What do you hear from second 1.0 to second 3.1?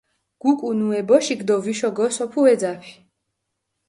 ბოშიქ დო ვიშო გოსოფუ ე ძაფი.